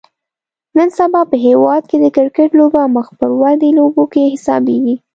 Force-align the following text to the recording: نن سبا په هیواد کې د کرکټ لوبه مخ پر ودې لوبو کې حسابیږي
نن 0.77 0.89
سبا 0.99 1.21
په 1.31 1.35
هیواد 1.47 1.83
کې 1.89 1.97
د 1.99 2.05
کرکټ 2.15 2.49
لوبه 2.59 2.81
مخ 2.95 3.07
پر 3.19 3.29
ودې 3.41 3.69
لوبو 3.77 4.03
کې 4.13 4.31
حسابیږي 4.33 4.95